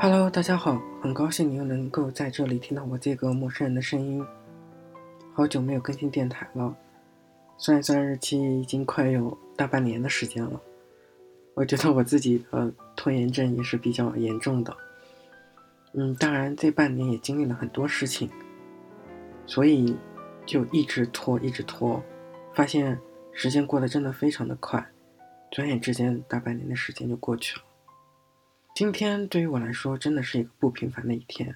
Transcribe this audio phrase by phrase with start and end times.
[0.00, 4.24] Hello，大家好，很高兴你又能够在这里听到我这个陌生人的声音。
[5.34, 6.72] 好久没有更新电台了，
[7.56, 10.60] 算一算日期，已经快有大半年的时间了。
[11.54, 14.72] 我觉得我自己的拖延症也是比较严重的。
[15.94, 18.30] 嗯，当然这半年也经历了很多事情，
[19.46, 19.96] 所以
[20.46, 22.00] 就一直拖，一直拖，
[22.54, 22.96] 发现
[23.32, 24.86] 时间过得真的非常的快，
[25.50, 27.64] 转眼之间大半年的时间就过去了。
[28.78, 31.52] 今天对于我来说真的是一个不平凡的一天。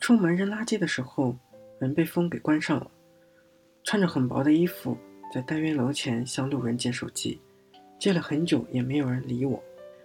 [0.00, 1.36] 出门扔垃圾的时候，
[1.80, 2.90] 门被风给关上了。
[3.84, 4.98] 穿着很薄的衣服，
[5.32, 7.40] 在单元楼前向路人借手机，
[7.96, 9.62] 借了很久也没有人理我。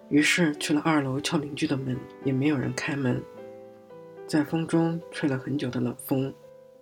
[0.10, 3.20] 于是去了二楼敲邻居的门，也没有人开门。
[4.28, 6.32] 在风中吹了很久的冷风，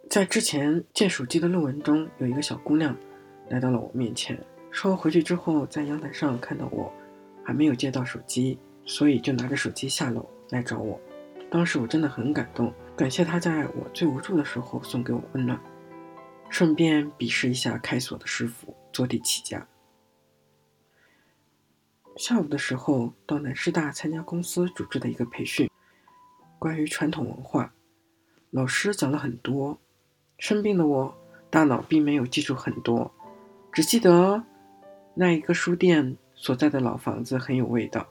[0.09, 2.94] 在之前借手机的路人中，有一个小姑娘
[3.48, 4.38] 来到了我面前，
[4.70, 6.92] 说回去之后在阳台上看到我，
[7.42, 8.59] 还没有借到手机。
[8.92, 11.00] 所以就拿着手机下楼来找我，
[11.50, 15.58] 当时我真的很感动，感谢他在我最无助的时候送给我温暖，
[16.50, 19.66] 顺便鄙视一下开锁的师傅坐地起价。
[22.17, 25.70] 下午的时候到南师大参加公司组织的一个培训，
[26.59, 27.73] 关于传统文化，
[28.50, 29.80] 老师讲了很多，
[30.37, 31.17] 生病的我
[31.49, 33.10] 大脑并没有记住很多，
[33.71, 34.43] 只记得
[35.16, 38.05] 那一个书店所在的老房子很有味道。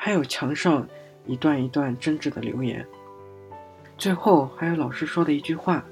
[0.00, 0.88] 还有墙上
[1.26, 2.86] 一段一段真挚的留言，
[3.98, 5.84] 最后还有老师说的一句话：“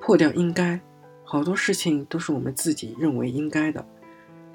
[0.00, 0.80] 破掉应该，
[1.24, 3.86] 好多事情都是我们自己认为应该的，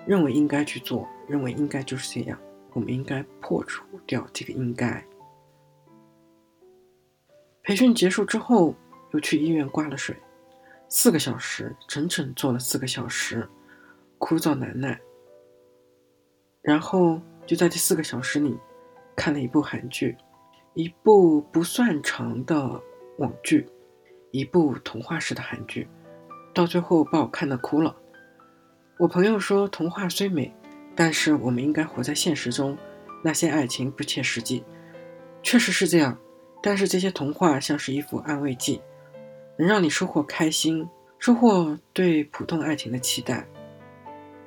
[0.08, 2.38] 认为应该去做，认为应该就是这样，
[2.74, 5.06] 我们应该破除掉这个应该。”
[7.62, 8.74] 培训结束之后，
[9.12, 10.18] 又去医院挂了水，
[10.90, 13.48] 四个小时，整整做了四个小时，
[14.18, 15.00] 枯燥难耐，
[16.64, 17.22] 然后。
[17.46, 18.58] 就在这四个小时里，
[19.16, 20.16] 看了一部韩剧，
[20.74, 22.82] 一部不算长的
[23.18, 23.68] 网剧，
[24.32, 25.88] 一部童话式的韩剧，
[26.54, 27.96] 到最后把我看的哭了。
[28.98, 30.56] 我朋友说，童话虽美，
[30.96, 32.78] 但是我们应该活在现实中，
[33.24, 34.64] 那些爱情不切实际。
[35.42, 36.18] 确实是这样，
[36.62, 38.82] 但是这些童话像是一副安慰剂，
[39.58, 40.88] 能让你收获开心，
[41.20, 43.46] 收获对普通爱情的期待。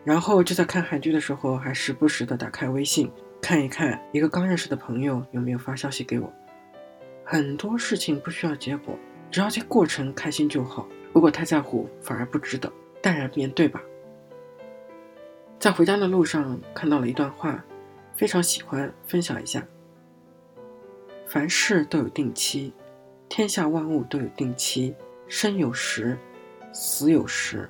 [0.06, 3.10] 然后就在看韩剧的时候，还时不时的打开微信
[3.42, 6.32] 看一看一个刚认识的朋友有没有发消息给我。
[7.24, 8.96] 很多事情不需要结果，
[9.32, 10.86] 只要这过程开心就好。
[11.12, 12.72] 如果太在乎，反而不值得。
[13.02, 13.82] 淡然面对吧。
[15.58, 17.64] 在回家的路上看到了一段话，
[18.14, 19.66] 非常喜欢，分享一下。
[21.26, 22.72] 凡事都有定期，
[23.28, 24.94] 天下万物都有定期，
[25.26, 26.16] 生有时，
[26.72, 27.68] 死有时，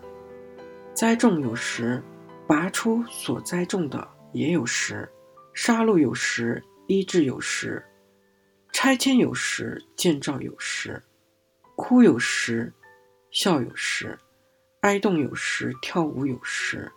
[0.93, 2.03] 栽种有时。
[2.47, 5.09] 拔出所栽种的也有时，
[5.53, 7.85] 杀戮有时，医治有时，
[8.73, 11.03] 拆迁有时，建造有时，
[11.75, 12.73] 哭有时，
[13.33, 14.17] 笑有时，
[14.83, 16.93] 哀动有时，跳舞有时，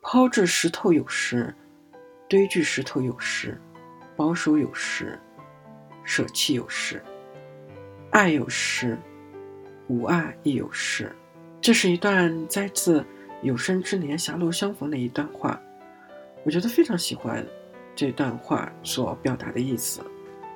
[0.00, 1.54] 抛掷石头有时，
[2.26, 3.60] 堆聚石头有时，
[4.16, 5.20] 保守有时，
[6.02, 7.02] 舍弃有时，
[8.10, 8.98] 爱有时，
[9.88, 11.14] 无爱亦有时。
[11.60, 13.04] 这是一段摘自。
[13.42, 15.60] 有生之年狭路相逢的一段话，
[16.44, 17.46] 我觉得非常喜欢
[17.94, 20.00] 这段话所表达的意思。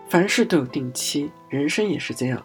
[0.09, 2.45] 凡事都有定期，人生也是这样。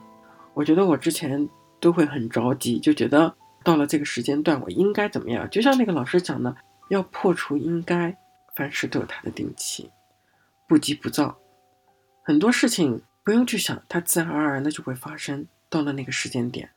[0.53, 1.47] 我觉得我之前
[1.79, 3.33] 都会很着急，就觉得
[3.63, 5.49] 到了这个时间段，我应该怎么样？
[5.49, 6.55] 就像那个老师讲的，
[6.89, 8.17] 要破除应该，
[8.55, 9.89] 凡事都有它的定期，
[10.67, 11.37] 不急不躁，
[12.23, 15.45] 很多事情不用去想，它自然而然的就会发生。
[15.69, 16.69] 到了那个时间点。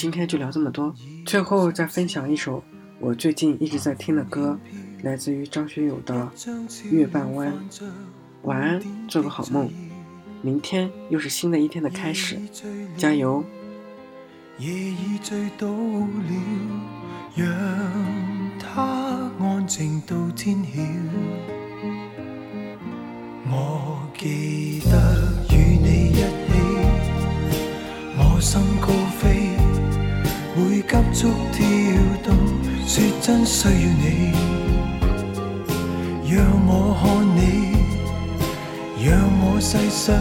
[0.00, 0.94] 今天就聊这么多，
[1.26, 2.64] 最后再分享一首
[2.98, 4.58] 我最近一直在听的歌，
[5.02, 6.26] 来自于张学友的
[6.90, 7.52] 《月半弯》。
[8.44, 9.70] 晚安，做个好梦，
[10.40, 12.38] 明天又是新的一天的开始，
[12.96, 13.44] 加油！
[14.56, 16.32] 夜已醉到了，
[17.36, 17.46] 让
[18.58, 20.80] 它安静到天晓。
[23.50, 26.22] 我记得与你一起，
[28.16, 28.88] 我心高
[31.20, 31.28] 足。
[31.52, 31.66] 跳
[32.24, 32.34] 动，
[32.86, 34.32] 说真需要你，
[36.34, 37.04] 让我看
[37.36, 37.38] 你，
[39.04, 39.10] 让
[39.42, 40.16] 我细想，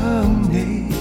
[0.51, 0.93] 你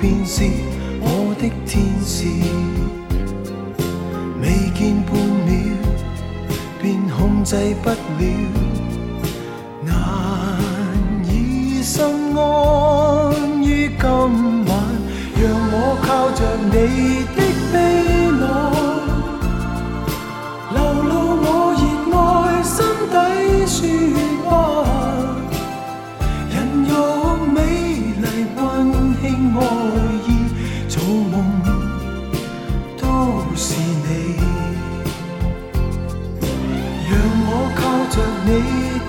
[0.00, 0.44] 便是
[1.00, 2.24] 我的天使。
[4.40, 5.14] 未见半
[5.44, 5.50] 秒，
[6.80, 7.96] 便控制不了，
[9.84, 9.92] 难
[11.28, 12.02] 以心
[12.34, 14.02] 安于今
[14.64, 14.70] 晚。
[15.36, 15.42] 让
[15.72, 16.40] 我靠着
[16.72, 16.74] 你
[17.36, 17.38] 的
[33.62, 34.40] 是你。
[37.10, 37.12] 让
[37.46, 38.16] 我靠着
[38.46, 38.48] 你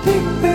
[0.04, 0.06] 的
[0.42, 0.51] 臂